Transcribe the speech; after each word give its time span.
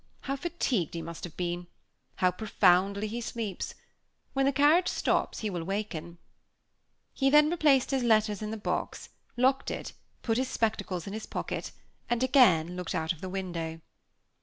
how 0.21 0.35
fatigued 0.35 0.95
he 0.95 1.01
must 1.03 1.23
have 1.23 1.37
been 1.37 1.67
how 2.15 2.31
profoundly 2.31 3.05
he 3.07 3.21
sleeps! 3.21 3.75
when 4.33 4.47
the 4.47 4.51
carriage 4.51 4.87
stops 4.87 5.41
he 5.41 5.49
will 5.51 5.63
waken." 5.63 6.17
He 7.13 7.29
then 7.29 7.51
replaced 7.51 7.91
his 7.91 8.01
letters 8.01 8.41
in 8.41 8.49
the 8.49 8.57
box 8.57 9.09
box, 9.09 9.09
locked 9.37 9.69
it, 9.69 9.93
put 10.23 10.37
his 10.39 10.49
spectacles 10.49 11.05
in 11.05 11.13
his 11.13 11.27
pocket, 11.27 11.71
and 12.09 12.23
again 12.23 12.75
looked 12.75 12.95
out 12.95 13.13
of 13.13 13.21
the 13.21 13.29
window. 13.29 13.79